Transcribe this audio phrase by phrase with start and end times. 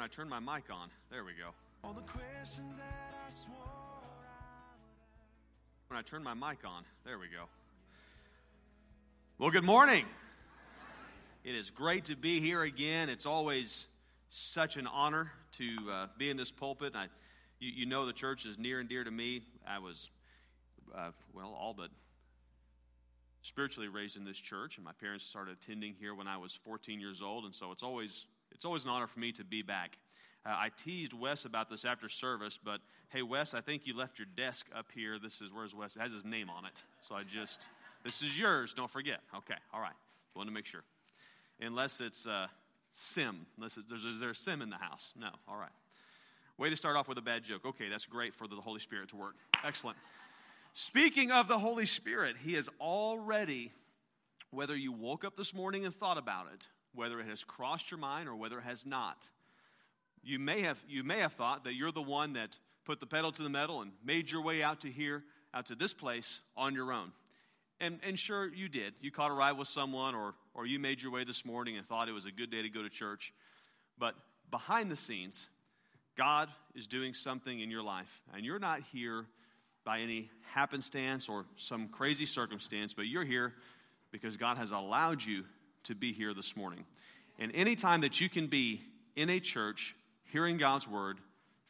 [0.00, 1.50] When I turn my mic on, there we go.
[1.84, 3.58] All the questions that I swore
[5.88, 7.44] When I turn my mic on, there we go.
[9.36, 10.06] Well, good morning.
[11.44, 13.10] It is great to be here again.
[13.10, 13.88] It's always
[14.30, 16.94] such an honor to uh, be in this pulpit.
[16.96, 17.08] I,
[17.58, 19.42] you, you know, the church is near and dear to me.
[19.68, 20.08] I was,
[20.96, 21.90] uh, well, all but
[23.42, 27.00] spiritually raised in this church, and my parents started attending here when I was 14
[27.00, 29.98] years old, and so it's always it's always an honor for me to be back.
[30.44, 32.80] Uh, I teased Wes about this after service, but
[33.10, 35.18] hey, Wes, I think you left your desk up here.
[35.18, 35.96] This is where's Wes?
[35.96, 37.68] It has his name on it, so I just
[38.04, 38.72] this is yours.
[38.74, 39.20] Don't forget.
[39.36, 39.92] Okay, all right.
[40.36, 40.84] Want to make sure,
[41.60, 42.46] unless it's uh,
[42.92, 43.46] Sim.
[43.56, 45.12] Unless it's, there's is there a Sim in the house?
[45.18, 45.28] No.
[45.48, 45.72] All right.
[46.58, 47.64] Way to start off with a bad joke.
[47.64, 49.34] Okay, that's great for the Holy Spirit to work.
[49.64, 49.96] Excellent.
[50.74, 53.72] Speaking of the Holy Spirit, He is already,
[54.50, 57.98] whether you woke up this morning and thought about it, whether it has crossed your
[57.98, 59.28] mind or whether it has not,
[60.22, 63.32] you may have, you may have thought that you're the one that put the pedal
[63.32, 65.22] to the metal and made your way out to here,
[65.54, 67.12] out to this place on your own.
[67.80, 68.94] And, and sure, you did.
[69.00, 71.86] You caught a ride with someone, or, or you made your way this morning and
[71.86, 73.32] thought it was a good day to go to church.
[73.98, 74.14] But
[74.50, 75.48] behind the scenes,
[76.16, 79.24] God is doing something in your life, and you're not here
[79.84, 83.54] by any happenstance or some crazy circumstance, but you're here
[84.12, 85.44] because God has allowed you
[85.84, 86.84] to be here this morning.
[87.38, 88.82] And anytime that you can be
[89.16, 91.18] in a church hearing God's word,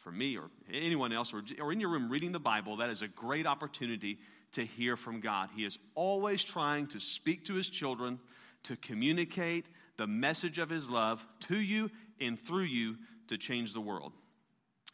[0.01, 3.03] for me or anyone else, or, or in your room reading the Bible, that is
[3.03, 4.19] a great opportunity
[4.53, 5.51] to hear from God.
[5.55, 8.19] He is always trying to speak to his children,
[8.65, 12.97] to communicate the message of his love to you and through you
[13.29, 14.13] to change the world.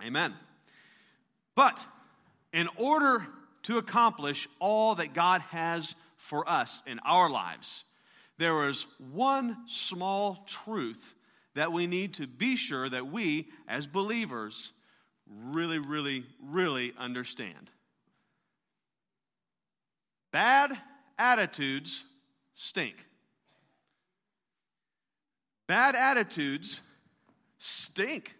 [0.05, 0.34] Amen.
[1.55, 1.78] But
[2.53, 3.27] in order
[3.62, 7.84] to accomplish all that God has for us in our lives,
[8.39, 11.15] there is one small truth
[11.55, 14.73] that we need to be sure that we, as believers,
[15.27, 17.70] really, really, really understand.
[20.33, 20.77] Bad
[21.19, 22.05] attitudes
[22.55, 22.97] stink.
[25.66, 26.83] Bad attitudes
[27.59, 28.37] stink.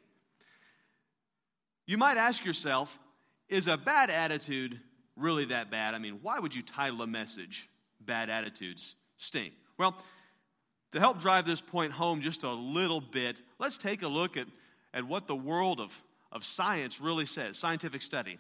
[1.87, 2.99] You might ask yourself,
[3.49, 4.81] is a bad attitude
[5.17, 5.95] really that bad?
[5.95, 7.69] I mean, why would you title a message,
[8.01, 9.55] Bad Attitudes Stink?
[9.79, 9.97] Well,
[10.93, 14.47] to help drive this point home just a little bit, let's take a look at,
[14.95, 18.39] at what the world of, of science really says, scientific study.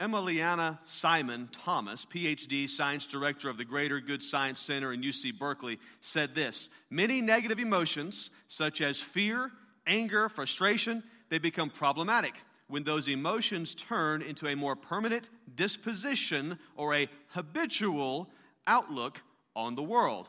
[0.00, 5.80] Emiliana Simon Thomas, PhD, science director of the Greater Good Science Center in UC Berkeley,
[6.00, 9.50] said this Many negative emotions, such as fear,
[9.86, 12.34] anger, frustration, they become problematic
[12.68, 18.30] when those emotions turn into a more permanent disposition or a habitual
[18.66, 19.20] outlook
[19.56, 20.28] on the world.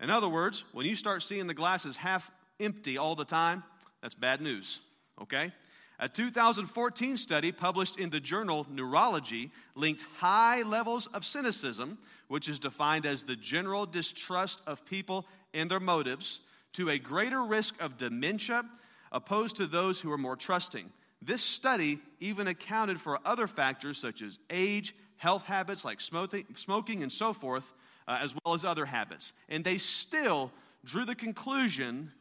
[0.00, 3.64] In other words, when you start seeing the glasses half empty all the time,
[4.02, 4.80] that's bad news,
[5.20, 5.50] okay?
[5.98, 11.96] A 2014 study published in the journal Neurology linked high levels of cynicism,
[12.28, 16.40] which is defined as the general distrust of people and their motives,
[16.74, 18.62] to a greater risk of dementia
[19.10, 20.90] opposed to those who are more trusting.
[21.22, 27.10] This study even accounted for other factors such as age, health habits like smoking, and
[27.10, 27.72] so forth,
[28.06, 29.32] uh, as well as other habits.
[29.48, 30.52] And they still
[30.84, 32.12] drew the conclusion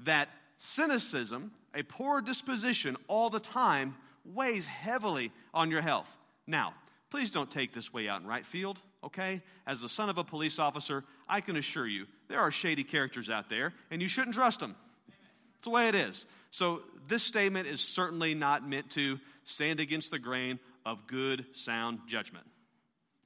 [0.00, 6.18] that cynicism, a poor disposition all the time, weighs heavily on your health.
[6.46, 6.74] Now,
[7.10, 9.42] please don't take this way out in right field, okay?
[9.66, 13.30] As the son of a police officer, I can assure you there are shady characters
[13.30, 14.74] out there, and you shouldn't trust them.
[15.58, 16.26] It's the way it is.
[16.50, 22.00] So, this statement is certainly not meant to stand against the grain of good, sound
[22.06, 22.46] judgment.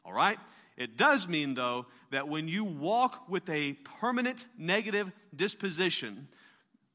[0.04, 0.38] All right?
[0.76, 6.28] It does mean, though, that when you walk with a permanent negative disposition,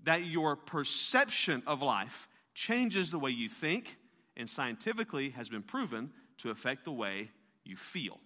[0.04, 3.98] that your perception of life changes the way you think
[4.36, 7.30] and scientifically has been proven to affect the way
[7.64, 8.20] you feel.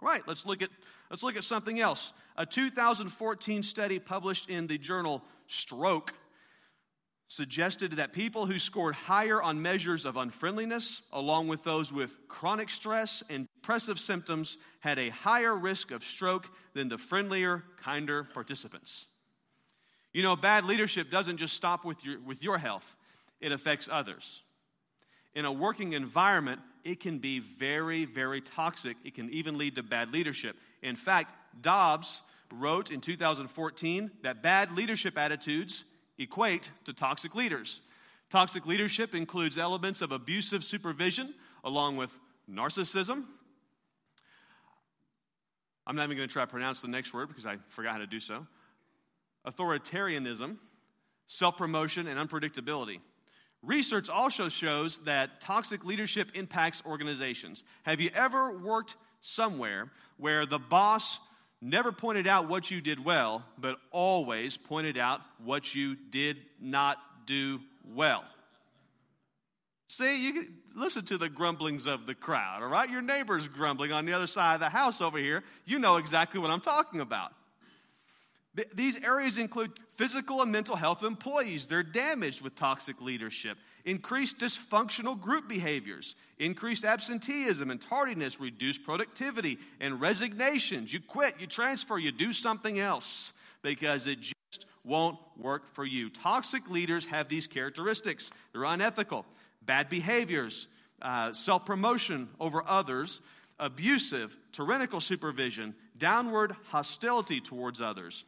[0.00, 0.70] All right, let's look at
[1.10, 2.12] let's look at something else.
[2.36, 6.14] A 2014 study published in the journal Stroke
[7.30, 12.68] suggested that people who scored higher on measures of unfriendliness, along with those with chronic
[12.68, 19.06] stress and depressive symptoms, had a higher risk of stroke than the friendlier, kinder participants.
[20.12, 22.96] You know, bad leadership doesn't just stop with your, with your health,
[23.40, 24.42] it affects others.
[25.32, 28.96] In a working environment, it can be very, very toxic.
[29.04, 30.56] It can even lead to bad leadership.
[30.82, 31.30] In fact,
[31.62, 32.22] Dobbs
[32.52, 35.84] wrote in 2014 that bad leadership attitudes
[36.20, 37.80] equate to toxic leaders.
[38.28, 41.34] Toxic leadership includes elements of abusive supervision
[41.64, 42.16] along with
[42.48, 43.24] narcissism.
[45.86, 47.98] I'm not even going to try to pronounce the next word because I forgot how
[47.98, 48.46] to do so.
[49.46, 50.56] authoritarianism,
[51.26, 53.00] self promotion, and unpredictability.
[53.62, 57.64] Research also shows that toxic leadership impacts organizations.
[57.82, 61.18] Have you ever worked somewhere where the boss
[61.60, 66.98] never pointed out what you did well, but always pointed out what you did not
[67.26, 67.60] do
[67.94, 68.24] well?
[69.88, 72.88] See, you can listen to the grumblings of the crowd, all right?
[72.88, 75.42] Your neighbor's grumbling on the other side of the house over here.
[75.64, 77.32] You know exactly what I'm talking about.
[78.74, 81.66] These areas include physical and mental health of employees.
[81.66, 83.58] They're damaged with toxic leadership.
[83.84, 90.92] Increased dysfunctional group behaviors, increased absenteeism and tardiness, reduced productivity and resignations.
[90.92, 93.32] You quit, you transfer, you do something else
[93.62, 96.10] because it just won't work for you.
[96.10, 99.24] Toxic leaders have these characteristics they're unethical,
[99.62, 100.66] bad behaviors,
[101.02, 103.20] uh, self promotion over others,
[103.58, 108.24] abusive, tyrannical supervision, downward hostility towards others.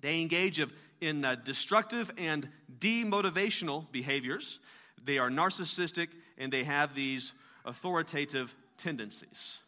[0.00, 0.60] They engage
[1.00, 2.48] in uh, destructive and
[2.78, 4.58] demotivational behaviors.
[5.04, 6.08] They are narcissistic
[6.38, 7.32] and they have these
[7.64, 9.58] authoritative tendencies.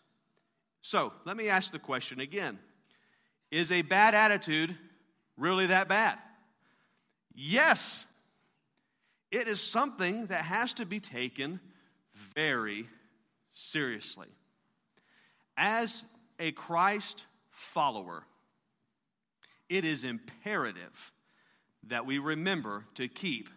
[0.80, 2.58] So, let me ask the question again
[3.50, 4.76] Is a bad attitude
[5.36, 6.18] really that bad?
[7.34, 8.06] Yes.
[9.30, 11.58] It is something that has to be taken
[12.34, 12.86] very
[13.52, 14.28] seriously.
[15.56, 16.04] As
[16.38, 18.24] a Christ follower,
[19.70, 21.12] it is imperative
[21.84, 23.48] that we remember to keep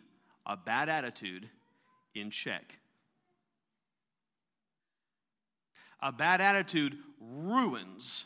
[0.46, 1.50] a bad attitude
[2.16, 2.80] in check.
[6.02, 8.26] A bad attitude ruins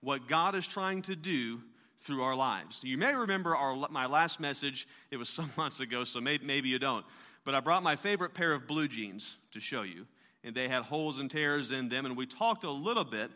[0.00, 1.60] what God is trying to do
[2.00, 2.80] through our lives.
[2.82, 6.68] You may remember our, my last message, it was some months ago, so maybe, maybe
[6.68, 7.06] you don't.
[7.44, 10.06] But I brought my favorite pair of blue jeans to show you,
[10.44, 13.30] and they had holes and tears in them, and we talked a little bit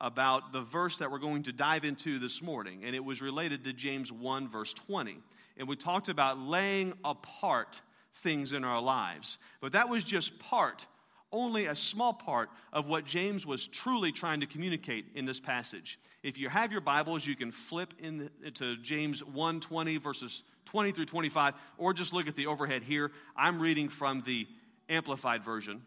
[0.00, 3.64] about the verse that we're going to dive into this morning, and it was related
[3.64, 5.18] to James 1, verse 20.
[5.58, 7.82] And we talked about laying apart
[8.14, 9.38] things in our lives.
[9.60, 10.86] But that was just part,
[11.32, 15.98] only a small part of what James was truly trying to communicate in this passage.
[16.22, 21.06] If you have your Bibles, you can flip into James 1 20, verses 20 through
[21.06, 23.10] 25, or just look at the overhead here.
[23.36, 24.46] I'm reading from the
[24.88, 25.82] Amplified Version.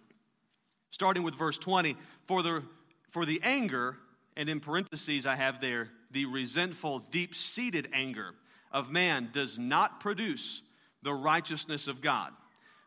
[0.92, 2.64] Starting with verse 20, for the
[3.10, 3.96] for the anger,
[4.36, 8.34] and in parentheses I have there, the resentful, deep seated anger
[8.72, 10.64] of man does not produce
[11.04, 12.32] the righteousness of God.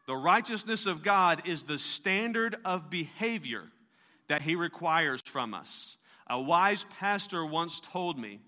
[0.07, 3.65] The righteousness of God is the standard of behavior
[4.29, 5.99] that he requires from us.
[6.29, 8.41] A wise pastor once told me,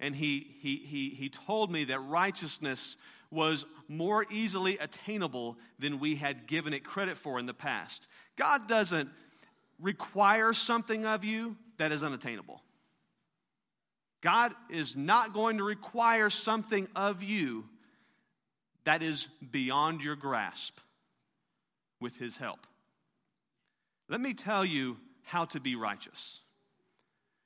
[0.00, 2.96] and he, he, he, he told me that righteousness
[3.30, 8.08] was more easily attainable than we had given it credit for in the past.
[8.36, 9.08] God doesn't
[9.80, 12.62] require something of you that is unattainable.
[14.20, 17.64] God is not going to require something of you
[18.84, 20.78] that is beyond your grasp
[22.00, 22.66] with His help.
[24.08, 26.40] Let me tell you how to be righteous.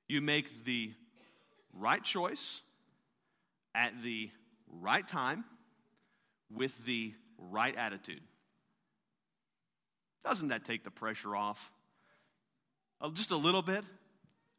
[0.09, 0.93] You make the
[1.73, 2.61] right choice
[3.75, 4.31] at the
[4.81, 5.45] right time
[6.53, 8.23] with the right attitude.
[10.25, 11.71] Doesn't that take the pressure off?
[13.13, 13.85] Just a little bit.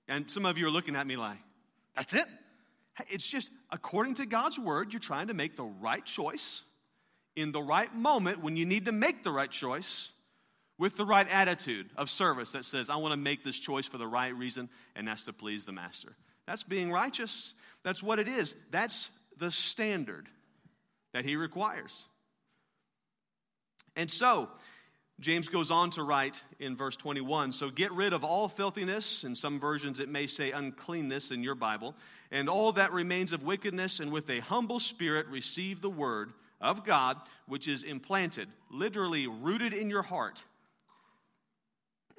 [0.08, 1.38] And some of you are looking at me like,
[1.96, 2.26] that's it.
[3.10, 6.64] It's just according to God's word, you're trying to make the right choice
[7.40, 10.12] in the right moment when you need to make the right choice
[10.78, 13.98] with the right attitude of service that says, I want to make this choice for
[13.98, 16.16] the right reason, and that's to please the master.
[16.48, 17.54] That's being righteous.
[17.84, 18.56] That's what it is.
[18.72, 20.28] That's the standard
[21.14, 22.06] that he requires.
[23.96, 24.50] And so,
[25.20, 29.36] James goes on to write in verse 21 So get rid of all filthiness, in
[29.36, 31.96] some versions it may say uncleanness in your Bible,
[32.32, 36.32] and all that remains of wickedness, and with a humble spirit receive the word
[36.62, 40.44] of God, which is implanted, literally rooted in your heart,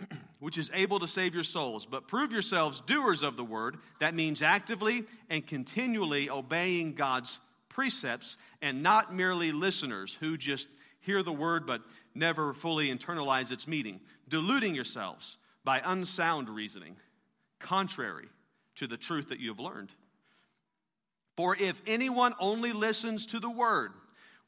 [0.40, 1.86] which is able to save your souls.
[1.86, 3.78] But prove yourselves doers of the word.
[4.00, 10.68] That means actively and continually obeying God's precepts, and not merely listeners who just
[11.00, 11.82] hear the word but
[12.14, 16.96] never fully internalize its meaning, deluding yourselves by unsound reasoning,
[17.58, 18.28] contrary
[18.76, 19.90] to the truth that you have learned.
[21.36, 23.92] For if anyone only listens to the word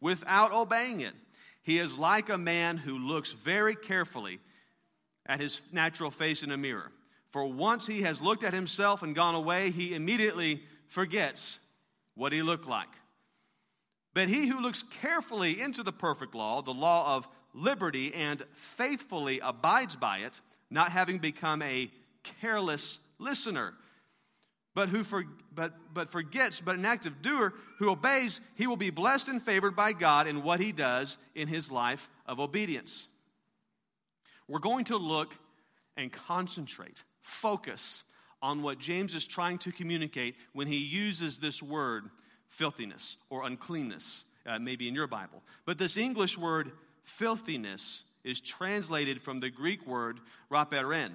[0.02, 1.14] without obeying it,
[1.62, 4.40] he is like a man who looks very carefully
[5.25, 6.92] at his natural face in a mirror.
[7.30, 11.59] For once he has looked at himself and gone away, he immediately forgets
[12.14, 12.88] what he looked like.
[14.12, 19.40] But he who looks carefully into the perfect law, the law of liberty, and faithfully
[19.40, 21.90] abides by it, not having become a
[22.23, 23.75] careless listener,
[24.75, 25.25] but who for,
[25.55, 29.76] but, but forgets, but an active doer who obeys, he will be blessed and favored
[29.76, 33.07] by God in what he does in his life of obedience.
[34.49, 35.35] We're going to look
[35.97, 38.05] and concentrate, focus
[38.41, 42.11] on what James is trying to communicate when he uses this word
[42.49, 45.43] filthiness or uncleanness, uh, maybe in your Bible.
[45.64, 46.73] But this English word
[47.05, 51.12] filthiness is translated from the Greek word raperen.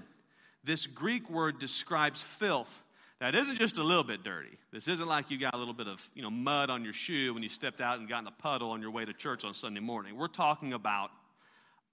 [0.64, 2.82] This Greek word describes filth
[3.20, 4.58] that isn't just a little bit dirty.
[4.72, 7.34] This isn't like you got a little bit of you know, mud on your shoe
[7.34, 9.54] when you stepped out and got in a puddle on your way to church on
[9.54, 10.16] Sunday morning.
[10.16, 11.10] We're talking about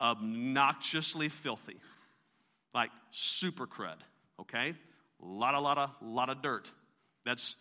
[0.01, 1.77] obnoxiously filthy,
[2.75, 3.97] like super crud,
[4.41, 4.75] okay?
[5.23, 6.71] A lot, a lot of, lot of dirt.
[7.25, 7.57] That's,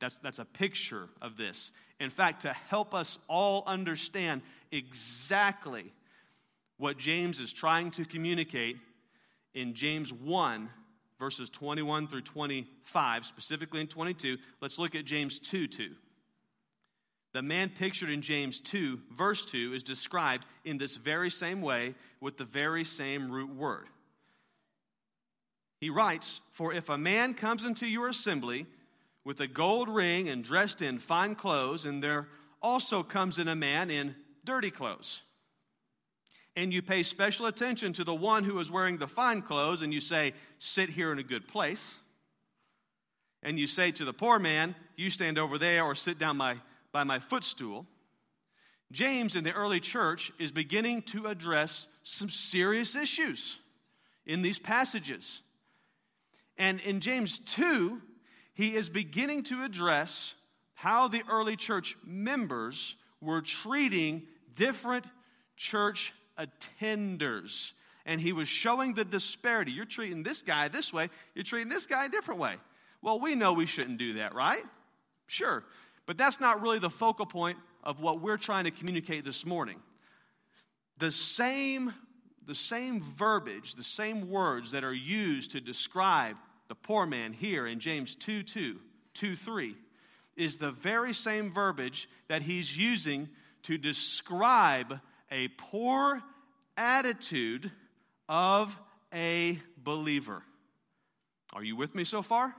[0.00, 1.72] that's, that's a picture of this.
[1.98, 5.92] In fact, to help us all understand exactly
[6.76, 8.76] what James is trying to communicate
[9.54, 10.68] in James 1,
[11.22, 15.90] verses 21 through 25, specifically in 22, let's look at James 2 2.
[17.32, 21.94] The man pictured in James 2, verse 2, is described in this very same way
[22.20, 23.86] with the very same root word.
[25.78, 28.66] He writes, For if a man comes into your assembly
[29.24, 32.26] with a gold ring and dressed in fine clothes, and there
[32.60, 35.22] also comes in a man in dirty clothes,
[36.54, 39.92] and you pay special attention to the one who is wearing the fine clothes, and
[39.92, 41.98] you say, Sit here in a good place.
[43.42, 46.56] And you say to the poor man, You stand over there or sit down my,
[46.92, 47.86] by my footstool.
[48.92, 53.58] James in the early church is beginning to address some serious issues
[54.26, 55.40] in these passages.
[56.58, 58.02] And in James 2,
[58.52, 60.34] he is beginning to address
[60.74, 65.06] how the early church members were treating different
[65.56, 67.72] church attenders.
[68.04, 69.72] And he was showing the disparity.
[69.72, 72.56] You're treating this guy this way, you're treating this guy a different way.
[73.00, 74.62] Well, we know we shouldn't do that, right?
[75.26, 75.64] Sure.
[76.06, 79.78] But that's not really the focal point of what we're trying to communicate this morning.
[80.98, 81.92] The same,
[82.46, 86.36] the same verbiage, the same words that are used to describe
[86.68, 88.78] the poor man here in James 2 2,
[89.14, 89.76] 2 3,
[90.36, 93.28] is the very same verbiage that he's using
[93.64, 96.22] to describe a poor
[96.82, 97.70] attitude
[98.28, 98.76] of
[99.14, 100.42] a believer.
[101.52, 102.54] Are you with me so far?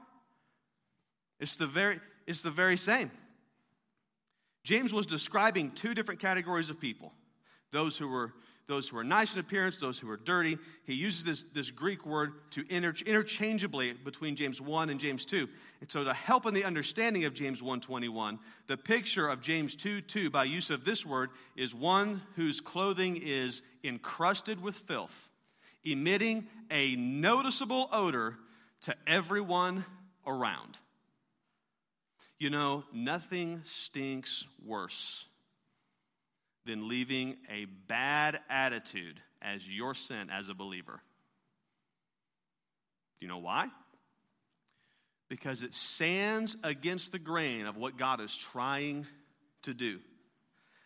[1.39, 3.11] It's the very, it's the very same.
[4.63, 7.11] James was describing two different categories of people
[7.71, 8.31] those who were
[8.67, 10.57] those who are nice in appearance, those who are dirty.
[10.85, 15.49] He uses this, this Greek word to inter, interchangeably between James 1 and James 2.
[15.81, 20.01] And so to help in the understanding of James 1.21, the picture of James 2,
[20.01, 25.29] 2 by use of this word is one whose clothing is encrusted with filth,
[25.83, 28.37] emitting a noticeable odor
[28.81, 29.83] to everyone
[30.25, 30.77] around.
[32.39, 35.25] You know, nothing stinks worse
[36.65, 41.01] than leaving a bad attitude as your sin as a believer.
[43.19, 43.69] Do you know why?
[45.29, 49.05] Because it stands against the grain of what God is trying
[49.63, 49.99] to do.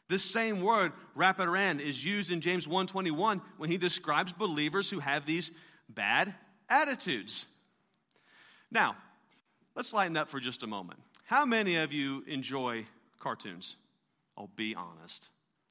[0.10, 5.26] This same word, raperen, is used in James 1:21 when he describes believers who have
[5.26, 5.52] these
[5.90, 6.34] bad
[6.70, 7.46] attitudes.
[8.72, 8.96] Now,
[9.76, 11.02] let's lighten up for just a moment.
[11.26, 12.88] How many of you enjoy
[13.20, 13.76] cartoons?
[14.38, 15.30] Oh, be honest.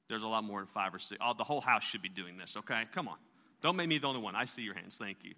[0.09, 1.19] There's a lot more than five or six.
[1.23, 2.83] Oh, the whole house should be doing this, okay?
[2.93, 3.17] Come on.
[3.61, 4.35] Don't make me the only one.
[4.35, 4.95] I see your hands.
[4.95, 5.33] Thank you.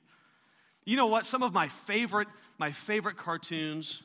[0.85, 1.25] You know what?
[1.25, 4.03] Some of my favorite, my favorite cartoons,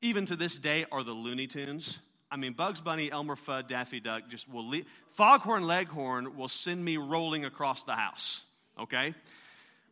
[0.00, 1.98] even to this day, are the Looney Tunes.
[2.30, 4.84] I mean, Bugs Bunny, Elmer Fudd, Daffy Duck just will leave.
[5.10, 8.42] Foghorn Leghorn will send me rolling across the house,
[8.78, 9.14] okay?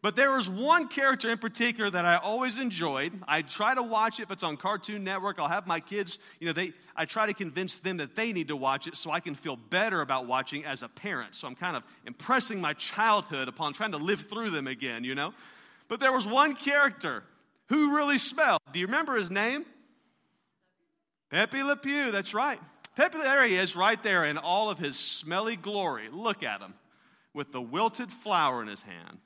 [0.06, 3.12] But there was one character in particular that I always enjoyed.
[3.26, 5.40] I try to watch it if it's on Cartoon Network.
[5.40, 8.46] I'll have my kids, you know, they I try to convince them that they need
[8.46, 11.34] to watch it so I can feel better about watching as a parent.
[11.34, 15.16] So I'm kind of impressing my childhood upon trying to live through them again, you
[15.16, 15.34] know?
[15.88, 17.24] But there was one character
[17.68, 18.60] who really smelled.
[18.72, 19.66] Do you remember his name?
[21.30, 22.60] Pepe Le Pew, that's right.
[22.94, 26.10] Pepe, there he is, right there in all of his smelly glory.
[26.12, 26.74] Look at him
[27.34, 29.18] with the wilted flower in his hand.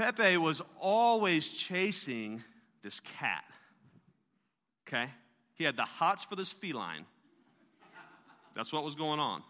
[0.00, 2.42] Pepe was always chasing
[2.82, 3.44] this cat.
[4.88, 5.10] Okay?
[5.56, 7.04] He had the hots for this feline.
[8.54, 9.42] That's what was going on.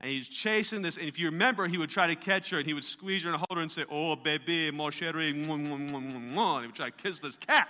[0.00, 0.98] And he's chasing this.
[0.98, 3.30] And if you remember, he would try to catch her and he would squeeze her
[3.30, 6.12] and hold her and say, Oh, baby, mon chéri, and
[6.60, 7.66] he would try to kiss this cat,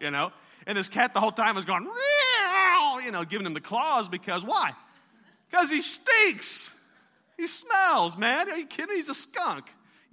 [0.00, 0.32] you know?
[0.66, 2.98] And this cat the whole time was going, Meow!
[3.04, 4.72] you know, giving him the claws because why?
[5.48, 6.74] Because he stinks.
[7.36, 8.50] He smells, man.
[8.50, 8.96] Are you kidding?
[8.96, 9.70] He's a skunk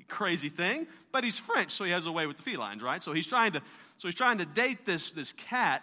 [0.07, 3.03] crazy thing, but he's French, so he has a way with the felines, right?
[3.03, 3.61] So he's trying to
[3.97, 5.81] So he's trying to date this, this cat,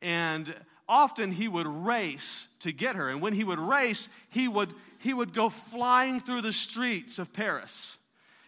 [0.00, 0.54] and
[0.88, 3.08] often he would race to get her.
[3.08, 7.32] And when he would race, he would, he would go flying through the streets of
[7.32, 7.98] Paris.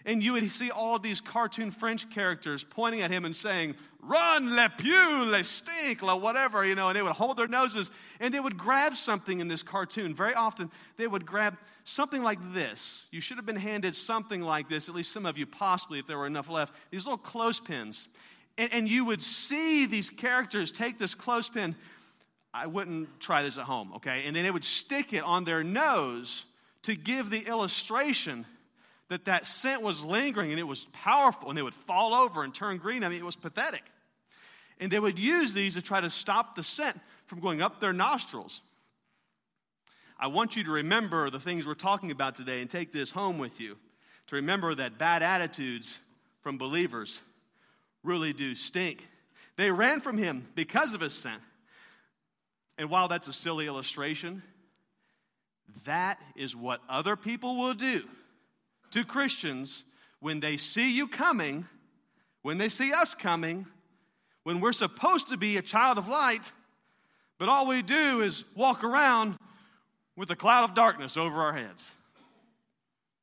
[0.06, 4.54] And you would see all these cartoon French characters pointing at him and saying, Run,
[4.54, 8.34] le pieu, le stink, le whatever, you know, and they would hold their noses and
[8.34, 10.14] they would grab something in this cartoon.
[10.14, 13.06] Very often, they would grab something like this.
[13.10, 16.06] You should have been handed something like this, at least some of you possibly, if
[16.06, 16.74] there were enough left.
[16.90, 18.08] These little clothespins.
[18.58, 21.74] And, and you would see these characters take this clothespin.
[22.52, 24.24] I wouldn't try this at home, okay?
[24.26, 26.44] And then they would stick it on their nose
[26.82, 28.44] to give the illustration
[29.08, 32.54] that that scent was lingering and it was powerful and they would fall over and
[32.54, 33.04] turn green.
[33.04, 33.82] I mean, it was pathetic.
[34.80, 37.92] And they would use these to try to stop the scent from going up their
[37.92, 38.62] nostrils.
[40.18, 43.38] I want you to remember the things we're talking about today and take this home
[43.38, 43.76] with you.
[44.28, 45.98] To remember that bad attitudes
[46.40, 47.20] from believers
[48.02, 49.06] really do stink.
[49.56, 51.42] They ran from him because of his scent.
[52.78, 54.42] And while that's a silly illustration,
[55.84, 58.04] that is what other people will do
[58.94, 59.82] to Christians
[60.20, 61.66] when they see you coming,
[62.42, 63.66] when they see us coming,
[64.44, 66.52] when we're supposed to be a child of light,
[67.36, 69.36] but all we do is walk around
[70.14, 71.90] with a cloud of darkness over our heads.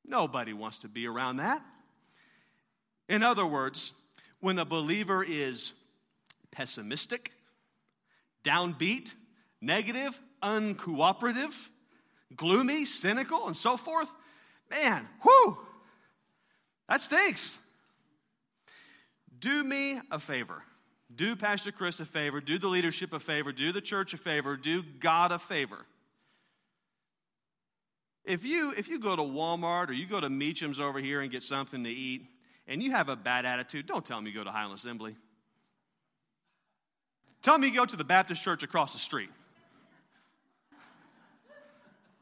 [0.06, 1.62] Nobody wants to be around that.
[3.08, 3.94] In other words,
[4.42, 5.72] when a believer is
[6.52, 7.32] pessimistic,
[8.44, 9.14] downbeat,
[9.62, 11.70] negative, uncooperative,
[12.36, 14.14] gloomy, cynical, and so forth,
[14.72, 15.58] man, whew,
[16.90, 17.60] that stinks.
[19.40, 20.64] Do me a favor.
[21.14, 22.42] Do Pastor Chris a favor.
[22.42, 23.52] Do the leadership a favor.
[23.52, 24.56] Do the church a favor.
[24.56, 25.86] Do God a favor.
[28.24, 31.32] If you, if you go to Walmart or you go to Meacham's over here and
[31.32, 32.28] get something to eat
[32.68, 35.16] and you have a bad attitude, don't tell me you go to Highland Assembly.
[37.42, 39.30] Tell me you go to the Baptist church across the street.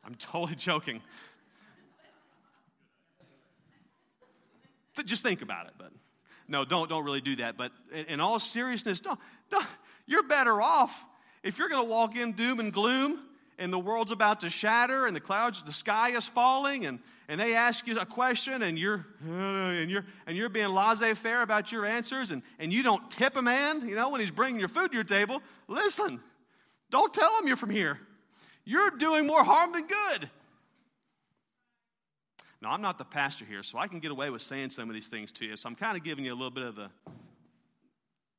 [0.06, 1.02] I'm totally joking.
[5.06, 5.92] Just think about it, but
[6.48, 7.58] no, don't, don't really do that.
[7.58, 9.66] But in, in all seriousness, don't, don't,
[10.06, 11.06] you're better off
[11.44, 13.20] if you're going to walk in doom and gloom
[13.58, 17.40] and the world's about to shatter and the clouds, the sky is falling and, and
[17.40, 21.86] they ask you a question and you're, and you're, and you're being laissez-faire about your
[21.86, 24.90] answers and, and you don't tip a man, you know, when he's bringing your food
[24.90, 26.20] to your table, listen,
[26.90, 28.00] don't tell him you're from here.
[28.66, 30.30] You're doing more harm than good.
[32.62, 34.94] Now, I'm not the pastor here, so I can get away with saying some of
[34.94, 35.56] these things to you.
[35.56, 36.90] So I'm kind of giving you a little bit of the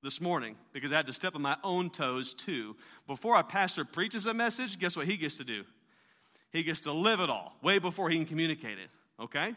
[0.03, 2.77] this morning because I had to step on my own toes too.
[3.07, 5.65] Before a pastor preaches a message, guess what he gets to do?
[6.53, 8.91] He gets to live it all way before he can communicate it,
[9.23, 9.55] okay?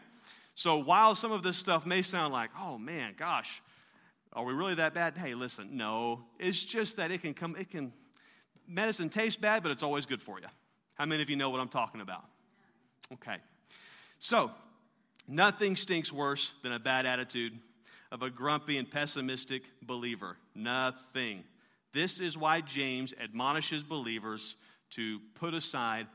[0.54, 3.62] So while some of this stuff may sound like, oh man, gosh,
[4.32, 5.16] are we really that bad?
[5.16, 6.24] Hey, listen, no.
[6.38, 7.92] It's just that it can come, it can,
[8.68, 10.46] medicine tastes bad, but it's always good for you.
[10.94, 12.24] How many of you know what I'm talking about?
[13.14, 13.36] Okay.
[14.24, 14.50] So,
[15.28, 17.58] nothing stinks worse than a bad attitude
[18.10, 20.38] of a grumpy and pessimistic believer.
[20.54, 21.44] Nothing.
[21.92, 24.56] This is why James admonishes believers
[24.92, 26.06] to put aside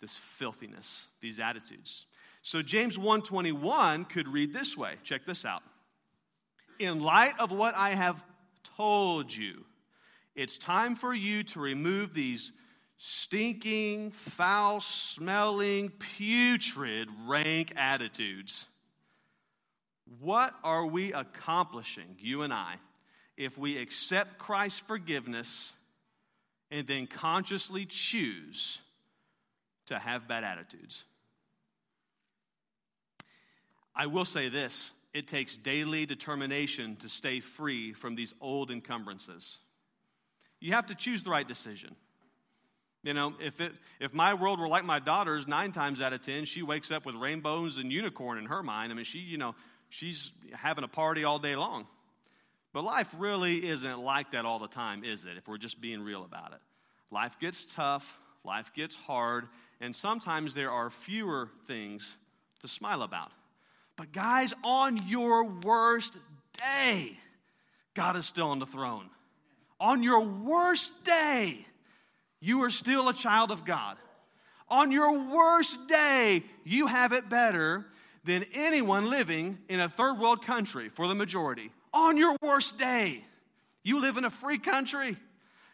[0.00, 2.06] this filthiness, these attitudes.
[2.40, 4.94] So James 121 could read this way.
[5.02, 5.62] Check this out.
[6.78, 8.22] In light of what I have
[8.78, 9.66] told you,
[10.34, 12.52] it's time for you to remove these
[13.02, 18.66] stinking, foul smelling, putrid, rank attitudes.
[20.20, 22.74] What are we accomplishing, you and I,
[23.38, 25.72] if we accept Christ's forgiveness
[26.70, 28.78] and then consciously choose
[29.86, 31.04] to have bad attitudes?
[33.96, 39.56] I will say this it takes daily determination to stay free from these old encumbrances.
[40.60, 41.96] You have to choose the right decision.
[43.02, 46.20] You know, if, it, if my world were like my daughter's, nine times out of
[46.20, 48.92] ten, she wakes up with rainbows and unicorn in her mind.
[48.92, 49.54] I mean, she, you know,
[49.88, 51.86] she's having a party all day long.
[52.72, 55.36] But life really isn't like that all the time, is it?
[55.36, 56.60] If we're just being real about it.
[57.10, 59.48] Life gets tough, life gets hard,
[59.80, 62.16] and sometimes there are fewer things
[62.60, 63.32] to smile about.
[63.96, 66.18] But, guys, on your worst
[66.52, 67.16] day,
[67.94, 69.10] God is still on the throne.
[69.80, 71.66] On your worst day,
[72.40, 73.96] you are still a child of God.
[74.68, 77.86] On your worst day, you have it better
[78.24, 81.70] than anyone living in a third world country for the majority.
[81.92, 83.24] On your worst day,
[83.82, 85.16] you live in a free country.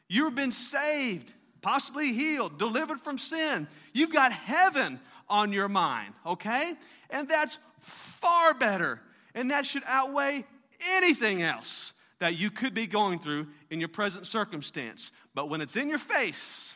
[0.09, 3.67] You've been saved, possibly healed, delivered from sin.
[3.93, 6.75] You've got heaven on your mind, okay?
[7.11, 9.01] And that's far better.
[9.35, 10.45] And that should outweigh
[10.93, 11.86] anything else
[12.19, 15.13] that you could be going through in your present circumstance.
[15.35, 16.75] But when it's in your face,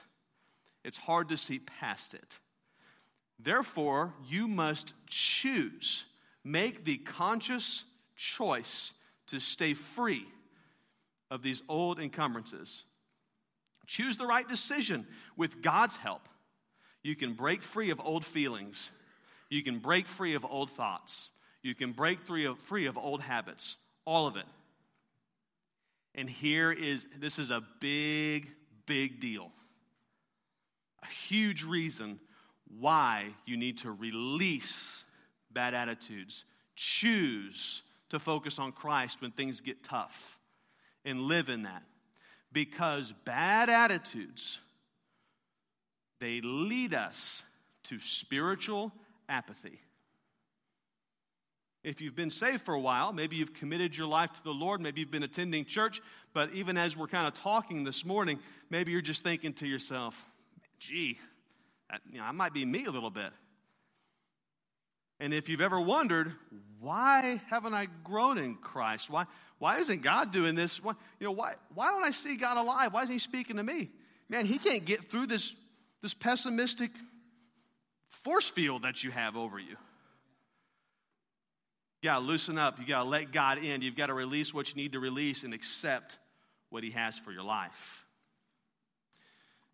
[0.85, 2.38] it's hard to see past it.
[3.38, 6.05] Therefore, you must choose,
[6.44, 7.85] make the conscious
[8.16, 8.92] choice
[9.29, 10.26] to stay free
[11.31, 12.85] of these old encumbrances.
[13.87, 16.29] Choose the right decision with God's help.
[17.03, 18.90] You can break free of old feelings.
[19.48, 21.31] You can break free of old thoughts.
[21.62, 23.76] You can break free of, old habits.
[24.05, 24.44] All of it.
[26.14, 28.48] And here is this is a big,
[28.86, 29.52] big deal.
[31.02, 32.18] A huge reason
[32.78, 35.04] why you need to release
[35.50, 36.44] bad attitudes.
[36.76, 40.38] Choose to focus on Christ when things get tough
[41.04, 41.82] and live in that.
[42.52, 44.58] Because bad attitudes,
[46.20, 47.42] they lead us
[47.84, 48.92] to spiritual
[49.28, 49.80] apathy.
[51.82, 54.82] If you've been saved for a while, maybe you've committed your life to the Lord,
[54.82, 56.02] maybe you've been attending church,
[56.34, 58.38] but even as we're kind of talking this morning,
[58.68, 60.26] maybe you're just thinking to yourself,
[60.78, 61.18] gee,
[61.90, 63.32] that, you know, that might be me a little bit.
[65.20, 66.32] And if you've ever wondered,
[66.80, 69.08] why haven't I grown in Christ?
[69.08, 69.26] Why,
[69.58, 70.82] why isn't God doing this?
[70.82, 72.92] Why, you know, why, why don't I see God alive?
[72.92, 73.90] Why isn't He speaking to me?
[74.28, 75.54] Man, He can't get through this,
[76.00, 76.90] this pessimistic
[78.08, 79.76] force field that you have over you.
[82.00, 82.78] You got to loosen up.
[82.78, 83.82] You got to let God in.
[83.82, 86.18] You've got to release what you need to release and accept
[86.70, 88.06] what He has for your life.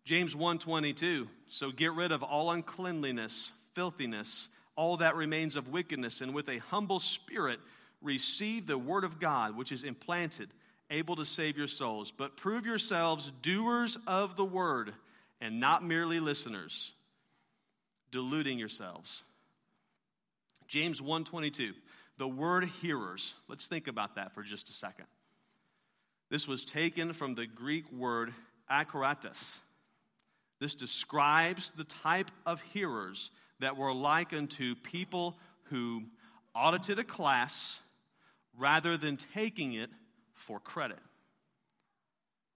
[0.03, 6.33] James 1:22 So get rid of all uncleanliness, filthiness, all that remains of wickedness and
[6.33, 7.59] with a humble spirit
[8.01, 10.49] receive the word of God which is implanted
[10.89, 14.93] able to save your souls but prove yourselves doers of the word
[15.41, 16.93] and not merely listeners
[18.11, 19.23] deluding yourselves.
[20.67, 21.73] James 1:22
[22.17, 23.33] the word hearers.
[23.47, 25.05] Let's think about that for just a second.
[26.29, 28.33] This was taken from the Greek word
[28.69, 29.59] akaratus.
[30.59, 36.03] This describes the type of hearers that were likened to people who
[36.55, 37.79] audited a class
[38.57, 39.89] rather than taking it
[40.33, 40.99] for credit.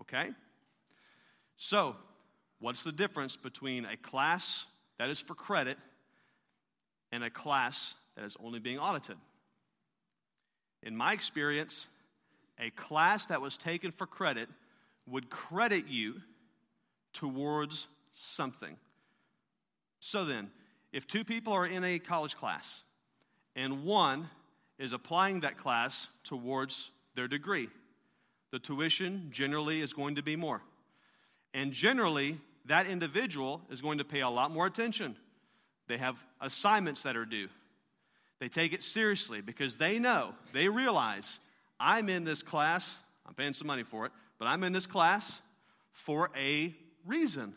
[0.02, 0.32] Okay?
[1.58, 1.95] So,
[2.60, 4.65] what's the difference between a class
[4.97, 5.78] that is for credit
[7.12, 9.17] and a class that is only being audited?
[10.83, 11.87] In my experience,
[12.59, 14.49] a class that was taken for credit
[15.07, 16.21] would credit you
[17.13, 18.77] towards something.
[19.99, 20.49] So then,
[20.91, 22.81] if two people are in a college class
[23.55, 24.29] and one
[24.79, 27.69] is applying that class towards their degree,
[28.51, 30.61] the tuition generally is going to be more.
[31.53, 35.15] And generally, that individual is going to pay a lot more attention.
[35.87, 37.49] They have assignments that are due.
[38.41, 41.39] They take it seriously because they know, they realize,
[41.80, 42.95] I'm in this class,
[43.27, 45.39] I'm paying some money for it, but I'm in this class
[45.91, 46.75] for a
[47.06, 47.54] reason.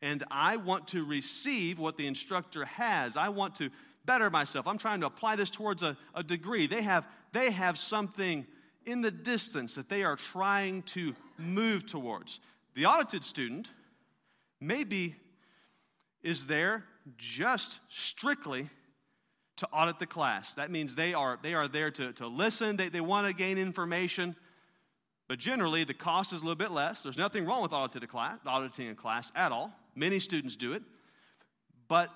[0.00, 3.16] And I want to receive what the instructor has.
[3.16, 3.70] I want to
[4.04, 4.68] better myself.
[4.68, 6.68] I'm trying to apply this towards a, a degree.
[6.68, 8.46] They have, they have something
[8.84, 12.38] in the distance that they are trying to move towards.
[12.74, 13.72] The audited student
[14.60, 15.16] maybe
[16.22, 16.84] is there
[17.18, 18.70] just strictly
[19.56, 20.54] to audit the class.
[20.54, 23.58] That means they are, they are there to, to listen, they, they want to gain
[23.58, 24.36] information,
[25.28, 27.02] but generally the cost is a little bit less.
[27.02, 29.72] There's nothing wrong with auditing a class, auditing a class at all.
[29.94, 30.82] Many students do it.
[31.88, 32.10] But,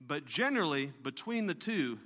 [0.00, 1.98] but generally, between the two,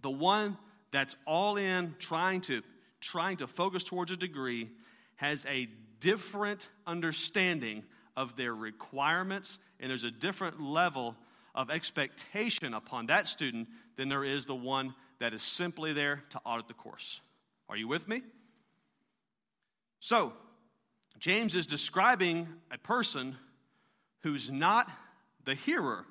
[0.00, 0.56] the one
[0.92, 2.62] that's all in trying to,
[3.00, 4.70] trying to focus towards a degree
[5.16, 5.68] has a
[6.00, 7.82] different understanding
[8.16, 11.16] of their requirements, and there's a different level
[11.54, 16.40] of expectation upon that student than there is the one that is simply there to
[16.44, 17.20] audit the course.
[17.68, 18.22] Are you with me?
[20.00, 20.32] So,
[21.18, 23.36] James is describing a person
[24.22, 24.90] who's not
[25.44, 26.06] the hearer,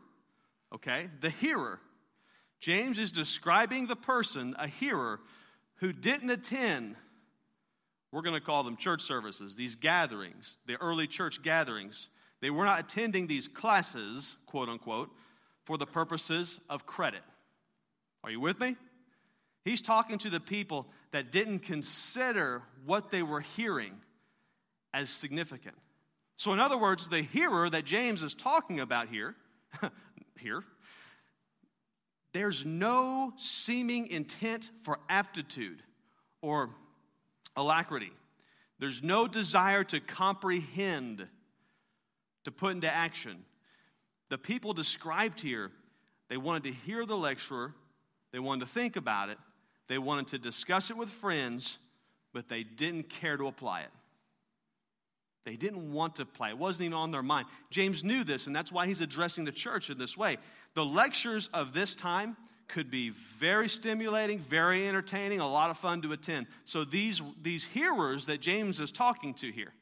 [0.74, 1.10] okay?
[1.22, 1.80] The hearer.
[2.60, 5.20] James is describing the person, a hearer,
[5.78, 6.96] who didn't attend,
[8.12, 12.10] we're going to call them church services, these gatherings, the early church gatherings.
[12.42, 15.10] They were not attending these classes, quote unquote,
[15.70, 17.22] for the purposes of credit.
[18.24, 18.76] Are you with me?
[19.64, 23.94] He's talking to the people that didn't consider what they were hearing
[24.96, 25.76] as significant.
[26.38, 29.36] So, in other words, the hearer that James is talking about here,
[30.40, 30.64] here,
[32.34, 35.84] there's no seeming intent for aptitude
[36.42, 36.72] or
[37.56, 38.14] alacrity.
[38.80, 41.28] There's no desire to comprehend,
[42.46, 43.46] to put into action.
[44.30, 45.72] The people described here,
[46.30, 47.74] they wanted to hear the lecturer,
[48.32, 49.38] they wanted to think about it,
[49.88, 51.80] they wanted to discuss it with friends,
[52.32, 53.90] but they didn't care to apply it.
[55.46, 56.60] They didn't want to apply it.
[56.60, 57.48] Wasn't even on their mind.
[57.72, 60.38] James knew this, and that's why he's addressing the church in this way.
[60.76, 62.38] The lectures of this time
[62.68, 66.46] could be very stimulating, very entertaining, a lot of fun to attend.
[66.66, 69.74] So these, these hearers that James is talking to here,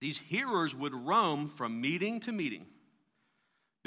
[0.00, 2.66] these hearers would roam from meeting to meeting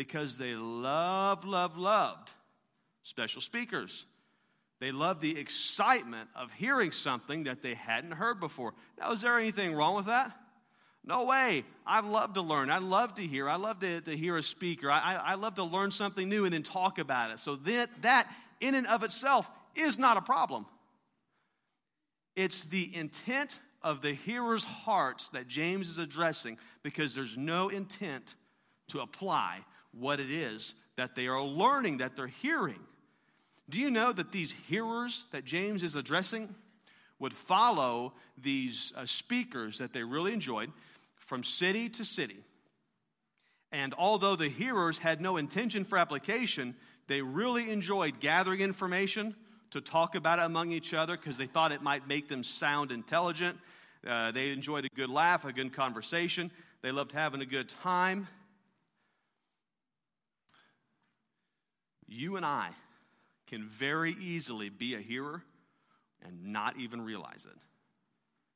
[0.01, 2.31] because they love, love, loved
[3.03, 4.07] special speakers.
[4.79, 8.73] They loved the excitement of hearing something that they hadn't heard before.
[8.99, 10.35] Now, is there anything wrong with that?
[11.05, 11.65] No way.
[11.85, 12.71] I love to learn.
[12.71, 13.47] I love to hear.
[13.47, 14.89] I love to, to hear a speaker.
[14.89, 17.37] I, I love to learn something new and then talk about it.
[17.37, 18.27] So that,
[18.59, 20.65] in and of itself, is not a problem.
[22.35, 28.35] It's the intent of the hearers' hearts that James is addressing because there's no intent
[28.87, 29.59] to apply
[29.91, 32.79] what it is that they are learning, that they're hearing.
[33.69, 36.53] Do you know that these hearers that James is addressing
[37.19, 40.71] would follow these uh, speakers that they really enjoyed
[41.15, 42.37] from city to city?
[43.71, 46.75] And although the hearers had no intention for application,
[47.07, 49.35] they really enjoyed gathering information
[49.71, 52.91] to talk about it among each other because they thought it might make them sound
[52.91, 53.57] intelligent.
[54.05, 56.51] Uh, they enjoyed a good laugh, a good conversation.
[56.81, 58.27] They loved having a good time.
[62.11, 62.71] You and I
[63.47, 65.43] can very easily be a hearer
[66.21, 67.57] and not even realize it.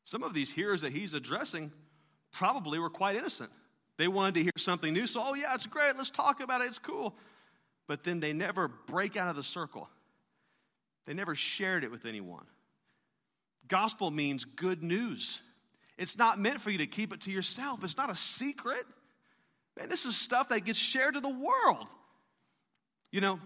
[0.03, 1.71] Some of these hearers that he's addressing
[2.31, 3.49] probably were quite innocent.
[3.97, 6.65] They wanted to hear something new, so, oh, yeah, it's great, let's talk about it,
[6.65, 7.15] it's cool.
[7.87, 9.89] But then they never break out of the circle,
[11.05, 12.45] they never shared it with anyone.
[13.67, 15.41] Gospel means good news.
[15.97, 18.83] It's not meant for you to keep it to yourself, it's not a secret.
[19.77, 21.87] Man, this is stuff that gets shared to the world.
[23.15, 23.39] You know,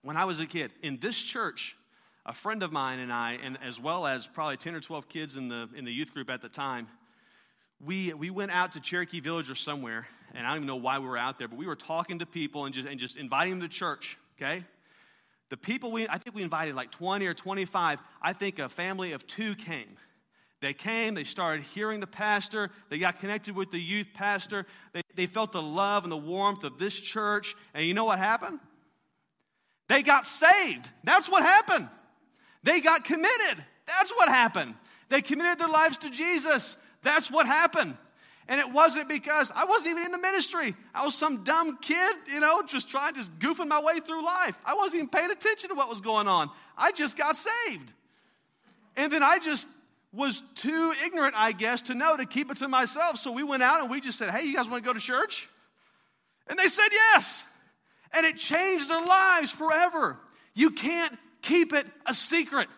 [0.00, 1.76] when I was a kid, in this church,
[2.24, 5.36] a friend of mine and I, and as well as probably 10 or 12 kids
[5.36, 6.88] in the, in the youth group at the time,
[7.78, 10.98] we, we went out to Cherokee Village or somewhere, and I don't even know why
[10.98, 13.58] we were out there, but we were talking to people and just, and just inviting
[13.58, 14.64] them to church, okay?
[15.50, 17.98] The people we, I think we invited like 20 or 25.
[18.22, 19.98] I think a family of two came.
[20.62, 25.02] They came, they started hearing the pastor, they got connected with the youth pastor, they,
[25.14, 28.58] they felt the love and the warmth of this church, and you know what happened?
[29.88, 30.90] They got saved.
[31.04, 31.88] That's what happened.
[32.62, 33.64] They got committed.
[33.86, 34.74] That's what happened.
[35.08, 36.76] They committed their lives to Jesus.
[37.02, 37.96] That's what happened.
[38.48, 40.74] And it wasn't because I wasn't even in the ministry.
[40.94, 44.56] I was some dumb kid, you know, just trying, just goofing my way through life.
[44.64, 46.50] I wasn't even paying attention to what was going on.
[46.76, 47.92] I just got saved.
[48.96, 49.68] And then I just
[50.12, 53.18] was too ignorant, I guess, to know to keep it to myself.
[53.18, 55.00] So we went out and we just said, hey, you guys want to go to
[55.00, 55.48] church?
[56.48, 57.44] And they said yes.
[58.12, 60.18] And it changed their lives forever.
[60.54, 62.68] You can't keep it a secret.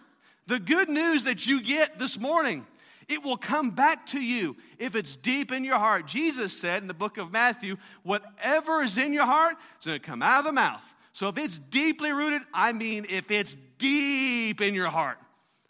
[0.46, 2.66] The good news that you get this morning
[3.08, 6.06] it will come back to you if it's deep in your heart.
[6.06, 10.06] Jesus said in the book of Matthew, whatever is in your heart is going to
[10.06, 10.84] come out of the mouth.
[11.14, 15.16] So if it's deeply rooted, I mean if it's deep in your heart,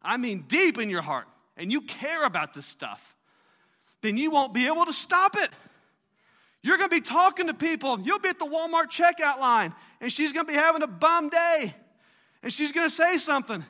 [0.02, 3.14] I mean deep in your heart, and you care about this stuff,
[4.02, 5.50] then you won't be able to stop it.
[6.62, 8.00] You're going to be talking to people.
[8.00, 11.28] You'll be at the Walmart checkout line, and she's going to be having a bum
[11.28, 11.74] day,
[12.42, 13.64] and she's going to say something,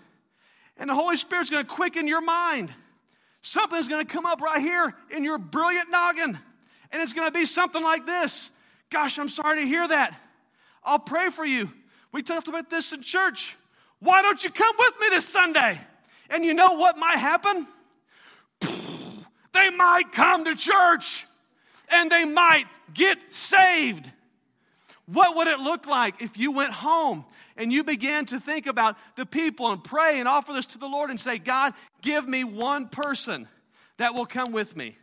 [0.76, 2.70] and the Holy Spirit's going to quicken your mind
[3.48, 6.38] something's going to come up right here in your brilliant noggin.
[6.90, 8.50] And it's going to be something like this
[8.90, 10.18] Gosh, I'm sorry to hear that.
[10.82, 11.70] I'll pray for you.
[12.12, 13.54] We talked about this in church.
[14.00, 15.78] Why don't you come with me this Sunday?
[16.30, 17.66] And you know what might happen?
[19.52, 21.26] They might come to church
[21.90, 24.10] and they might get saved.
[25.06, 27.24] What would it look like if you went home
[27.56, 30.86] and you began to think about the people and pray and offer this to the
[30.86, 33.48] Lord and say, God, give me one person
[33.96, 34.96] that will come with me.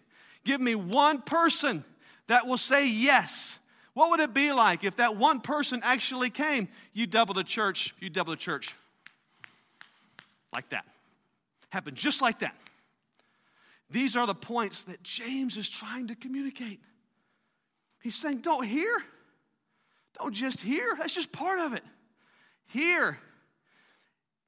[0.44, 1.84] Give me one person
[2.28, 3.60] that will say yes.
[3.94, 6.68] What would it be like if that one person actually came?
[6.94, 8.76] You double the church, you double the church.
[10.54, 10.86] Like that.
[11.70, 12.56] Happened just like that.
[13.90, 16.80] These are the points that James is trying to communicate.
[18.06, 19.04] He's saying, don't hear.
[20.20, 20.96] Don't just hear.
[20.96, 21.82] That's just part of it.
[22.68, 23.18] Hear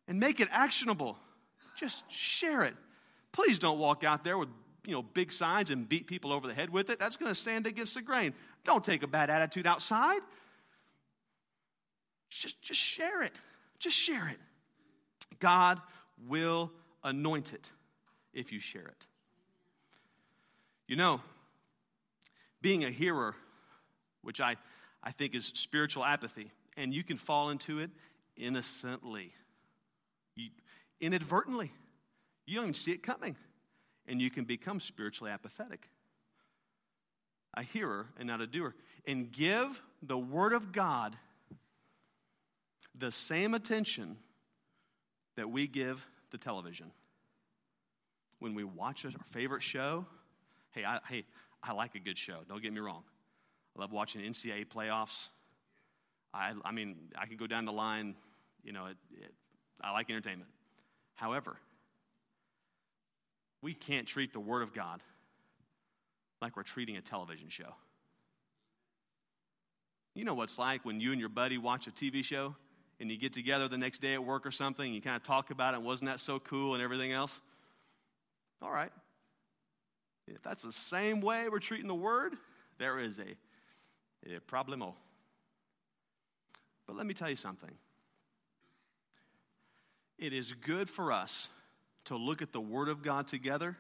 [0.08, 1.18] and make it actionable.
[1.76, 2.76] Just share it.
[3.32, 4.50] Please don't walk out there with
[4.86, 7.00] you know big signs and beat people over the head with it.
[7.00, 8.36] That's going to stand against the grain.
[8.64, 10.20] Don't take a bad attitude outside.
[12.30, 13.34] Just, just share it.
[13.80, 14.38] Just share it.
[15.40, 15.82] God
[16.28, 16.72] will
[17.04, 17.72] anoint it
[18.36, 19.08] if you share it.
[20.88, 21.22] You know,
[22.62, 23.34] being a hearer,
[24.28, 24.58] which I,
[25.02, 27.90] I think is spiritual apathy, and you can fall into it
[28.36, 29.32] innocently,
[30.36, 30.50] you,
[31.00, 31.72] inadvertently.
[32.46, 33.38] You don't even see it coming.
[34.06, 35.88] And you can become spiritually apathetic.
[37.56, 38.76] A hearer and not a doer.
[39.06, 41.16] And give the Word of God
[43.00, 44.18] the same attention
[45.38, 46.92] that we give the television.
[48.40, 50.06] When we watch our favorite show,
[50.72, 51.24] hey, I, hey,
[51.64, 52.40] I like a good show.
[52.50, 53.04] Don't get me wrong.
[53.78, 55.28] I love watching NCAA playoffs.
[56.34, 58.16] I, I mean, I could go down the line.
[58.64, 59.34] You know, it, it,
[59.82, 60.50] I like entertainment.
[61.16, 61.58] However,
[63.62, 65.02] we can't treat the Word of God
[66.42, 67.76] like we're treating a television show.
[70.14, 72.56] You know what it's like when you and your buddy watch a TV show
[73.00, 75.22] and you get together the next day at work or something, and you kind of
[75.22, 77.40] talk about it, wasn't that so cool and everything else?
[78.62, 78.92] All right.
[80.28, 82.34] If that's the same way we're treating the Word,
[82.80, 83.36] there is a,
[84.36, 84.94] a problemo.
[86.86, 87.72] But let me tell you something.
[90.18, 91.50] It is good for us
[92.06, 93.78] to look at the Word of God together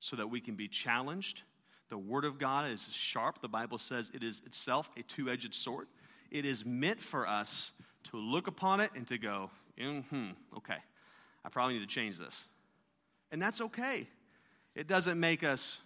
[0.00, 1.42] so that we can be challenged.
[1.88, 3.40] The Word of God is sharp.
[3.40, 5.86] The Bible says it is itself a two edged sword.
[6.30, 7.72] It is meant for us
[8.10, 10.76] to look upon it and to go, hmm, okay,
[11.44, 12.46] I probably need to change this.
[13.32, 14.06] And that's okay.
[14.74, 15.78] It doesn't make us,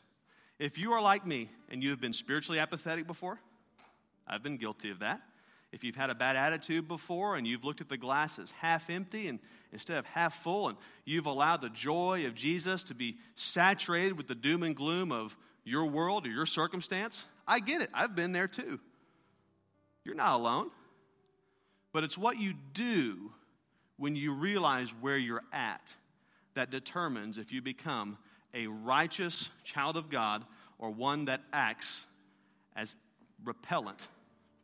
[0.59, 3.41] if you are like me and you have been spiritually apathetic before,
[4.27, 5.21] I've been guilty of that.
[5.73, 8.89] If you've had a bad attitude before and you've looked at the glass as half
[8.89, 9.41] empty and
[9.73, 14.29] instead of half full, and you've allowed the joy of Jesus to be saturated with
[14.29, 17.91] the doom and gloom of your world or your circumstance, I get it.
[17.93, 18.79] I've been there too.
[20.05, 20.71] You're not alone.
[21.93, 23.33] But it's what you do
[23.97, 25.95] when you realize where you're at
[26.55, 28.17] that determines if you become
[28.53, 30.45] a righteous child of God
[30.79, 32.07] or one that acts
[32.77, 32.95] as
[33.45, 34.07] repellent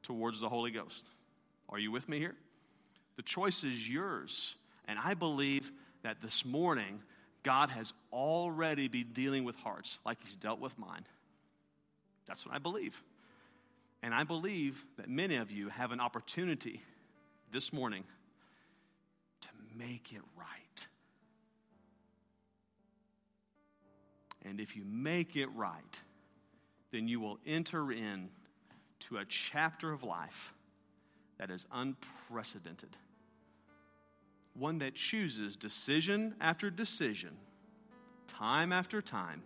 [0.02, 1.04] towards the Holy Ghost.
[1.68, 2.34] Are you with me here?
[3.16, 4.54] The choice is yours.
[4.88, 5.70] And I believe
[6.02, 7.00] that this morning,
[7.42, 11.04] God has already been dealing with hearts like He's dealt with mine.
[12.26, 13.02] That's what I believe.
[14.02, 16.82] And I believe that many of you have an opportunity
[17.52, 18.04] this morning
[19.42, 20.86] to make it right.
[24.44, 26.02] And if you make it right,
[26.92, 28.30] then you will enter in
[29.00, 30.54] to a chapter of life
[31.38, 32.96] that is unprecedented.
[34.54, 37.36] One that chooses decision after decision,
[38.26, 39.42] time after time,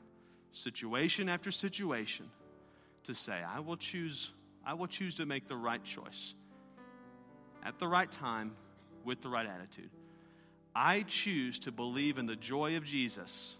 [0.53, 2.31] situation after situation,
[3.05, 4.33] to say, I will choose,
[4.67, 6.35] I will choose to make the right choice
[7.65, 8.53] at the right time
[9.05, 9.91] with the right attitude.
[10.75, 13.57] I choose to believe in the joy of Jesus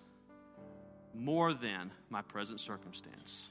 [1.15, 3.49] more than my present circumstance.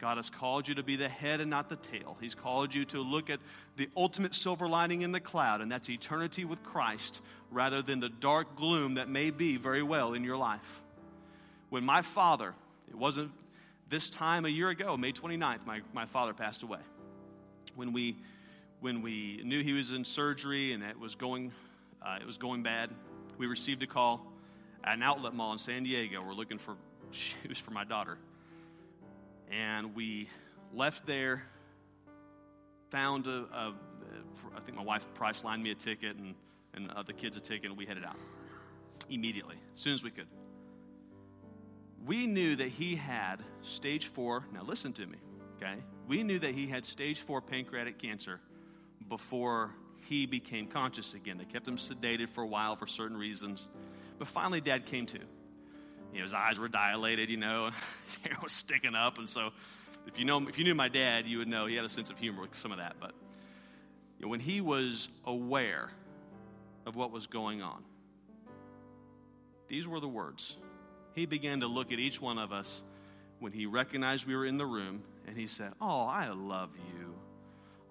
[0.00, 2.16] God has called you to be the head and not the tail.
[2.20, 3.38] He's called you to look at
[3.76, 8.08] the ultimate silver lining in the cloud, and that's eternity with Christ rather than the
[8.08, 10.82] dark gloom that may be very well in your life.
[11.68, 12.54] When my father,
[12.88, 13.30] it wasn't
[13.90, 16.80] this time a year ago, May 29th, my, my father passed away.
[17.74, 18.16] When we,
[18.80, 21.52] when we knew he was in surgery and it was going,
[22.00, 22.88] uh, it was going bad,
[23.36, 24.26] we received a call
[24.82, 26.22] at an outlet mall in San Diego.
[26.24, 26.76] We're looking for
[27.10, 28.16] shoes for my daughter.
[29.50, 30.28] And we
[30.72, 31.42] left there,
[32.90, 33.74] found a,
[34.56, 36.34] I think my wife price lined me a ticket and,
[36.74, 38.16] and uh, the kids a ticket, and we headed out
[39.08, 40.26] immediately, as soon as we could.
[42.06, 44.44] We knew that he had stage four.
[44.52, 45.18] Now, listen to me,
[45.56, 45.76] okay?
[46.06, 48.40] We knew that he had stage four pancreatic cancer
[49.08, 49.72] before
[50.08, 51.38] he became conscious again.
[51.38, 53.66] They kept him sedated for a while for certain reasons.
[54.18, 55.18] But finally, dad came to.
[56.12, 57.74] You know, his eyes were dilated, you know, and
[58.06, 59.18] his hair was sticking up.
[59.18, 59.50] And so,
[60.06, 62.10] if you, know, if you knew my dad, you would know he had a sense
[62.10, 62.96] of humor with some of that.
[63.00, 63.12] But
[64.18, 65.90] you know, when he was aware
[66.86, 67.82] of what was going on,
[69.68, 70.56] these were the words.
[71.14, 72.82] He began to look at each one of us
[73.38, 77.14] when he recognized we were in the room, and he said, Oh, I love you.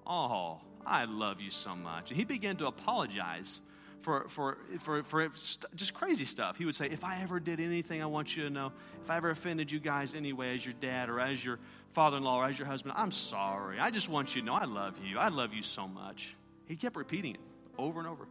[0.06, 2.10] Oh, I love you so much.
[2.10, 3.62] And he began to apologize
[4.02, 5.30] for, for, for, for
[5.76, 6.58] just crazy stuff.
[6.58, 8.72] He would say, If I ever did anything, I want you to know,
[9.04, 11.60] if I ever offended you guys anyway, as your dad or as your
[11.92, 13.80] father in law or as your husband, I'm sorry.
[13.80, 15.18] I just want you to know I love you.
[15.18, 16.36] I love you so much.
[16.66, 17.42] He kept repeating it
[17.78, 18.28] over and over.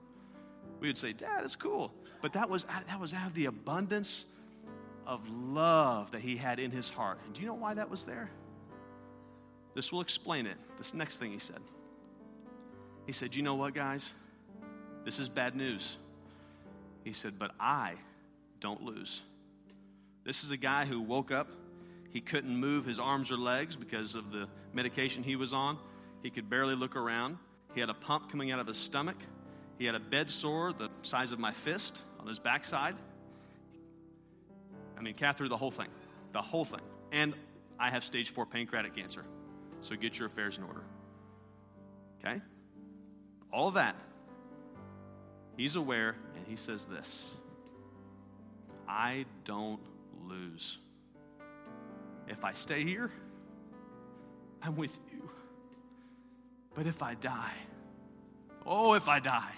[0.81, 1.93] We would say, Dad, it's cool.
[2.21, 4.25] But that was, that was out of the abundance
[5.07, 7.19] of love that he had in his heart.
[7.25, 8.31] And do you know why that was there?
[9.75, 10.57] This will explain it.
[10.77, 11.61] This next thing he said.
[13.07, 14.13] He said, You know what, guys?
[15.09, 15.97] This is bad news.
[17.03, 17.95] He said, But I
[18.61, 19.23] don't lose.
[20.23, 21.49] This is a guy who woke up.
[22.11, 25.79] He couldn't move his arms or legs because of the medication he was on.
[26.23, 27.39] He could barely look around.
[27.73, 29.17] He had a pump coming out of his stomach.
[29.79, 32.95] He had a bed sore the size of my fist on his backside.
[34.99, 35.89] I mean, Catherine, the whole thing.
[36.33, 36.83] The whole thing.
[37.13, 37.33] And
[37.81, 39.25] I have stage four pancreatic cancer.
[39.81, 40.83] So get your affairs in order.
[42.21, 42.43] Okay?
[43.51, 43.97] All of that.
[45.59, 47.37] He's aware, and he says this
[48.89, 49.81] I don't
[50.27, 50.79] lose.
[52.29, 53.11] If I stay here,
[54.63, 55.29] I'm with you.
[56.75, 57.57] But if I die,
[58.65, 59.53] oh, if I die.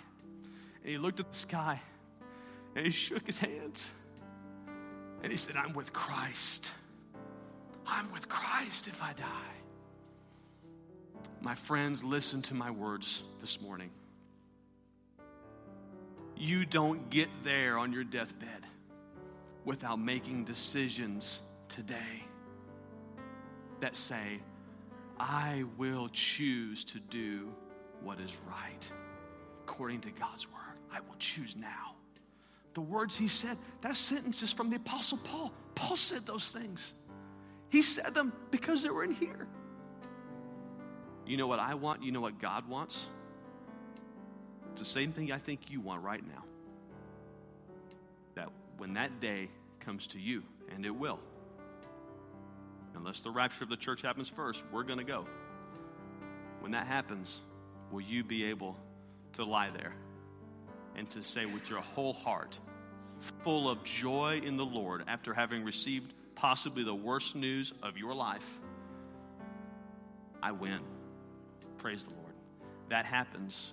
[0.82, 1.80] And he looked at the sky
[2.74, 3.90] and he shook his hands
[5.22, 6.72] and he said, I'm with Christ.
[7.86, 9.54] I'm with Christ if I die.
[11.42, 13.90] My friends, listen to my words this morning.
[16.40, 18.66] You don't get there on your deathbed
[19.66, 22.24] without making decisions today
[23.80, 24.40] that say,
[25.18, 27.52] I will choose to do
[28.02, 28.92] what is right
[29.64, 30.78] according to God's word.
[30.90, 31.94] I will choose now.
[32.72, 35.52] The words he said, that sentence is from the Apostle Paul.
[35.74, 36.94] Paul said those things.
[37.68, 39.46] He said them because they were in here.
[41.26, 42.02] You know what I want?
[42.02, 43.10] You know what God wants?
[44.72, 46.44] It's the same thing I think you want right now.
[48.34, 48.48] That
[48.78, 49.48] when that day
[49.80, 50.42] comes to you,
[50.72, 51.18] and it will,
[52.94, 55.26] unless the rapture of the church happens first, we're going to go.
[56.60, 57.40] When that happens,
[57.90, 58.76] will you be able
[59.34, 59.94] to lie there
[60.96, 62.58] and to say with your whole heart,
[63.42, 68.14] full of joy in the Lord, after having received possibly the worst news of your
[68.14, 68.60] life,
[70.42, 70.80] I win.
[71.78, 72.34] Praise the Lord.
[72.88, 73.72] That happens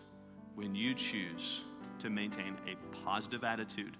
[0.57, 1.63] when you choose
[1.99, 3.95] to maintain a positive attitude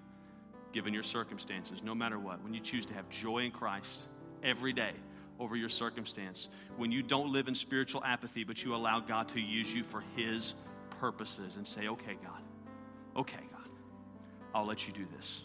[0.72, 2.42] given your circumstances, no matter what.
[2.42, 4.06] When you choose to have joy in Christ
[4.42, 4.90] every day
[5.38, 6.48] over your circumstance.
[6.76, 10.02] When you don't live in spiritual apathy, but you allow God to use you for
[10.16, 10.56] His
[10.98, 12.42] purposes and say, okay, God,
[13.16, 13.68] okay, God,
[14.52, 15.42] I'll let you do this.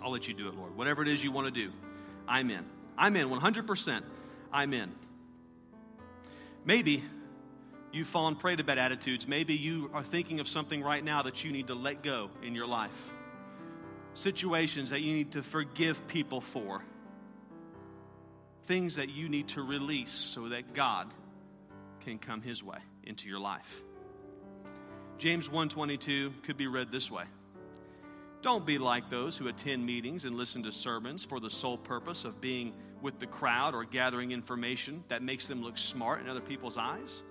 [0.00, 0.74] I'll let you do it, Lord.
[0.78, 1.70] Whatever it is you want to do,
[2.26, 2.64] I'm in.
[2.96, 4.02] I'm in 100%.
[4.50, 4.94] I'm in.
[6.64, 7.04] Maybe
[7.96, 9.26] you've fallen prey to bad attitudes.
[9.26, 12.54] Maybe you are thinking of something right now that you need to let go in
[12.54, 13.12] your life.
[14.14, 16.82] Situations that you need to forgive people for.
[18.64, 21.12] Things that you need to release so that God
[22.00, 23.82] can come his way into your life.
[25.18, 27.24] James 1:22 could be read this way.
[28.42, 32.24] Don't be like those who attend meetings and listen to sermons for the sole purpose
[32.24, 36.40] of being with the crowd or gathering information that makes them look smart in other
[36.40, 37.22] people's eyes.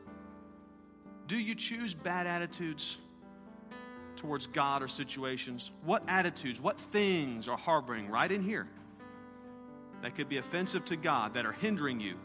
[1.27, 2.97] Do you choose bad attitudes
[4.15, 5.71] towards God or situations?
[5.83, 8.67] What attitudes, what things are harboring right in here
[10.01, 12.15] that could be offensive to God, that are hindering you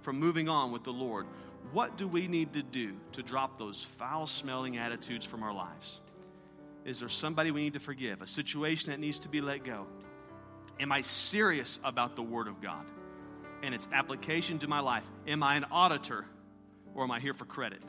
[0.00, 1.26] from moving on with the Lord?
[1.72, 6.00] What do we need to do to drop those foul smelling attitudes from our lives?
[6.84, 8.22] Is there somebody we need to forgive?
[8.22, 9.86] A situation that needs to be let go?
[10.80, 12.86] Am I serious about the Word of God
[13.62, 15.06] and its application to my life?
[15.26, 16.24] Am I an auditor
[16.94, 17.82] or am I here for credit?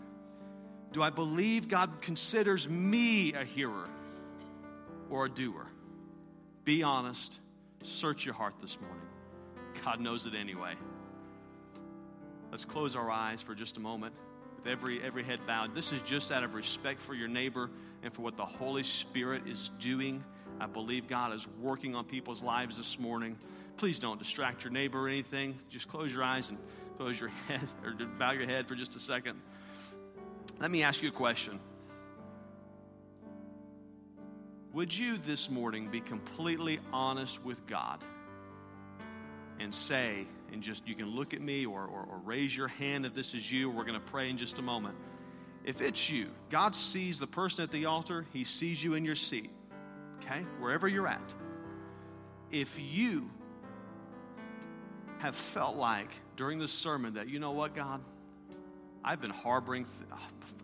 [0.91, 3.89] Do I believe God considers me a hearer
[5.09, 5.65] or a doer?
[6.65, 7.39] Be honest.
[7.83, 9.01] Search your heart this morning.
[9.83, 10.75] God knows it anyway.
[12.51, 14.13] Let's close our eyes for just a moment
[14.57, 15.73] with every, every head bowed.
[15.73, 17.69] This is just out of respect for your neighbor
[18.03, 20.23] and for what the Holy Spirit is doing.
[20.59, 23.37] I believe God is working on people's lives this morning.
[23.77, 25.57] Please don't distract your neighbor or anything.
[25.69, 26.59] Just close your eyes and
[26.97, 29.39] close your head or bow your head for just a second.
[30.61, 31.59] Let me ask you a question.
[34.73, 38.03] Would you this morning be completely honest with God
[39.59, 43.07] and say, and just you can look at me or, or, or raise your hand
[43.07, 43.71] if this is you.
[43.71, 44.95] We're going to pray in just a moment.
[45.65, 49.15] If it's you, God sees the person at the altar, He sees you in your
[49.15, 49.49] seat,
[50.17, 51.33] okay, wherever you're at.
[52.51, 53.31] If you
[55.17, 58.01] have felt like during this sermon that, you know what, God,
[59.03, 60.15] I've been harboring uh,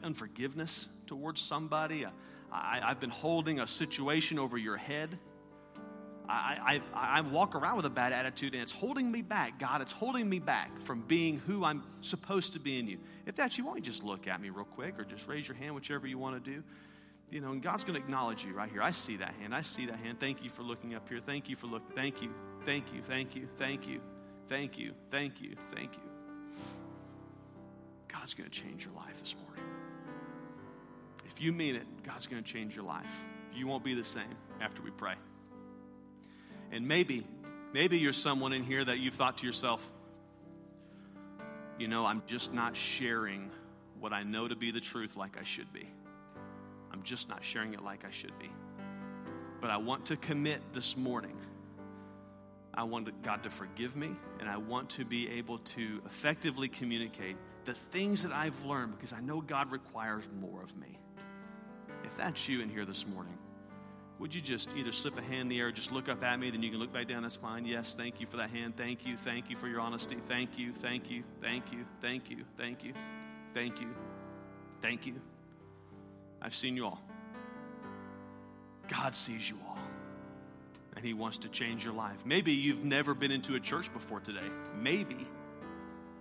[0.03, 2.11] unforgiveness towards somebody, uh,
[2.51, 5.17] I, have been holding a situation over your head
[6.29, 9.59] I, I, I walk around with a bad attitude and it's holding me back.
[9.59, 12.99] God, it's holding me back from being who I'm supposed to be in you.
[13.25, 15.47] If that's you, why don't you just look at me real quick or just raise
[15.47, 16.63] your hand, whichever you want to do.
[17.29, 18.81] You know, and God's going to acknowledge you right here.
[18.81, 19.53] I see that hand.
[19.53, 20.19] I see that hand.
[20.19, 21.19] Thank you for looking up here.
[21.25, 21.95] Thank you for looking.
[21.95, 22.33] Thank you.
[22.65, 23.01] Thank you.
[23.01, 23.47] Thank you.
[23.57, 24.01] Thank you.
[24.47, 24.93] Thank you.
[25.11, 25.55] Thank you.
[25.73, 26.86] Thank you.
[28.27, 29.63] God's going to change your life this morning.
[31.27, 33.23] If you mean it, God's going to change your life.
[33.53, 35.13] You won't be the same after we pray.
[36.73, 37.25] And maybe,
[37.71, 39.89] maybe you're someone in here that you've thought to yourself,
[41.79, 43.49] you know, I'm just not sharing
[44.01, 45.87] what I know to be the truth like I should be.
[46.91, 48.51] I'm just not sharing it like I should be.
[49.61, 51.37] But I want to commit this morning.
[52.73, 54.11] I want God to forgive me,
[54.41, 57.37] and I want to be able to effectively communicate
[57.67, 60.97] the things that I've learned because I know God requires more of me.
[62.05, 63.37] If that's you in here this morning,
[64.19, 66.49] would you just either slip a hand in the air just look up at me?
[66.49, 67.23] Then you can look back down.
[67.23, 67.65] That's fine.
[67.65, 68.77] Yes, thank you for that hand.
[68.77, 69.17] Thank you.
[69.17, 70.15] Thank you for your honesty.
[70.27, 70.73] Thank you.
[70.73, 71.23] Thank you.
[71.41, 71.85] Thank you.
[72.01, 72.45] Thank you.
[72.57, 72.93] Thank you.
[73.53, 73.89] Thank you.
[74.81, 75.15] Thank you.
[76.41, 77.01] I've seen you all.
[78.87, 79.77] God sees you all.
[80.95, 82.25] And He wants to change your life.
[82.25, 84.49] Maybe you've never been into a church before today.
[84.81, 85.27] Maybe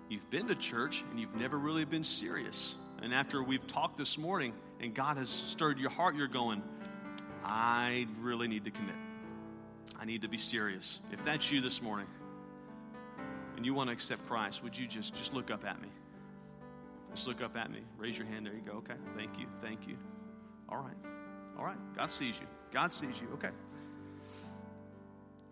[0.09, 2.75] you've been to church and you've never really been serious.
[3.03, 6.63] And after we've talked this morning and God has stirred your heart, you're going,
[7.45, 8.95] I really need to commit.
[9.99, 11.01] I need to be serious.
[11.13, 12.07] If that's you this morning
[13.57, 15.89] and you want to accept Christ, would you just just look up at me?
[17.15, 17.81] Just look up at me.
[17.97, 18.45] Raise your hand.
[18.47, 18.73] There you go.
[18.79, 18.95] Okay.
[19.17, 19.47] Thank you.
[19.63, 19.97] Thank you.
[20.69, 20.97] All right.
[21.59, 21.79] All right.
[21.97, 22.47] God sees you.
[22.73, 23.29] God sees you.
[23.35, 23.51] Okay.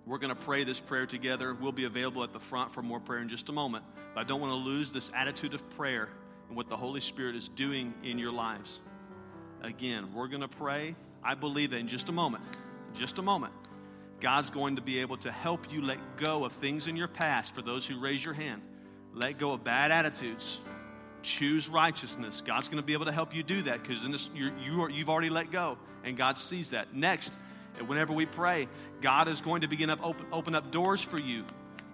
[0.07, 1.55] We're going to pray this prayer together.
[1.55, 3.85] We'll be available at the front for more prayer in just a moment.
[4.15, 6.09] But I don't want to lose this attitude of prayer
[6.49, 8.81] and what the Holy Spirit is doing in your lives.
[9.63, 10.95] Again, we're going to pray.
[11.23, 12.45] I believe that in just a moment,
[12.95, 13.55] just a moment,
[14.21, 17.55] God's going to be able to help you let go of things in your past
[17.55, 18.61] for those who raise your hand.
[19.15, 20.59] Let go of bad attitudes.
[21.23, 22.43] Choose righteousness.
[22.45, 25.31] God's going to be able to help you do that because you are, you've already
[25.31, 26.95] let go, and God sees that.
[26.95, 27.35] Next,
[27.83, 28.69] whenever we pray,
[29.01, 31.45] God is going to begin to open, open up doors for you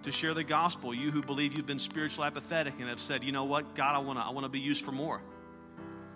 [0.03, 0.93] to share the gospel.
[0.93, 3.99] You who believe you've been spiritually apathetic and have said, you know what, God, I
[3.99, 5.21] want to I want to be used for more.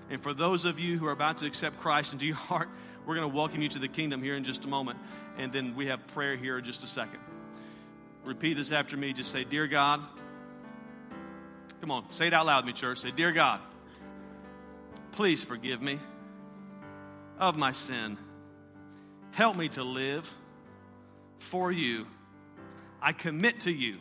[0.10, 2.70] And for those of you who are about to accept Christ into your heart,
[3.06, 5.00] we're going to welcome you to the kingdom here in just a moment.
[5.38, 7.20] And then we have prayer here in just a second.
[8.24, 9.14] Repeat this after me.
[9.14, 10.02] Just say, Dear God,
[11.82, 13.00] come on, say it out loud with me, church.
[13.00, 13.60] Say, Dear God,
[15.12, 16.00] please forgive me
[17.38, 18.18] of my sin.
[19.36, 20.34] Help me to live
[21.40, 22.08] for you.
[23.02, 23.98] I commit to you.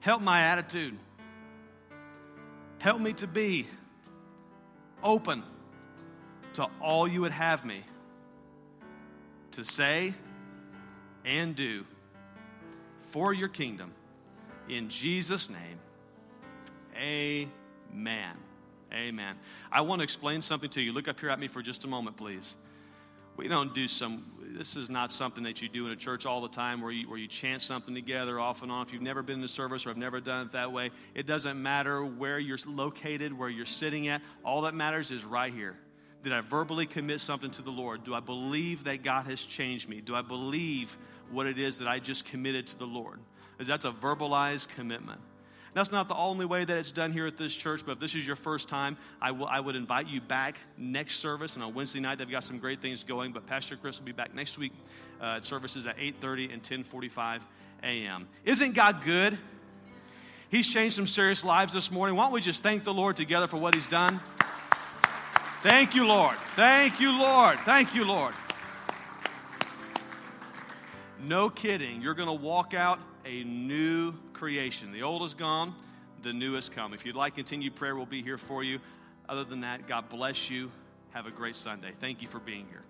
[0.00, 0.98] Help my attitude.
[2.80, 3.68] Help me to be
[5.04, 5.44] open
[6.54, 7.84] to all you would have me
[9.52, 10.12] to say
[11.24, 11.84] and do
[13.10, 13.92] for your kingdom.
[14.68, 15.78] In Jesus' name,
[16.96, 18.34] amen.
[18.92, 19.36] Amen.
[19.70, 20.92] I want to explain something to you.
[20.92, 22.56] Look up here at me for just a moment, please.
[23.40, 24.22] We don't do some,
[24.54, 27.08] this is not something that you do in a church all the time where you,
[27.08, 28.86] where you chant something together off and on.
[28.86, 31.26] If you've never been in a service or have never done it that way, it
[31.26, 34.20] doesn't matter where you're located, where you're sitting at.
[34.44, 35.78] All that matters is right here.
[36.22, 38.04] Did I verbally commit something to the Lord?
[38.04, 40.02] Do I believe that God has changed me?
[40.02, 40.98] Do I believe
[41.30, 43.20] what it is that I just committed to the Lord?
[43.58, 45.22] That's a verbalized commitment.
[45.72, 48.14] That's not the only way that it's done here at this church, but if this
[48.14, 51.54] is your first time, I, will, I would invite you back next service.
[51.54, 54.12] And on Wednesday night, they've got some great things going, but Pastor Chris will be
[54.12, 54.72] back next week
[55.20, 57.42] uh, at services at 8.30 and 10.45
[57.84, 58.28] a.m.
[58.44, 59.38] Isn't God good?
[60.50, 62.16] He's changed some serious lives this morning.
[62.16, 64.20] Why don't we just thank the Lord together for what he's done?
[65.62, 66.36] Thank you, Lord.
[66.56, 67.58] Thank you, Lord.
[67.60, 68.34] Thank you, Lord.
[71.22, 72.02] No kidding.
[72.02, 72.98] You're going to walk out
[73.30, 74.90] a new creation.
[74.90, 75.74] The old is gone,
[76.22, 76.92] the new has come.
[76.92, 78.80] If you'd like continued prayer, we'll be here for you.
[79.28, 80.70] Other than that, God bless you.
[81.10, 81.92] Have a great Sunday.
[82.00, 82.82] Thank you for being here.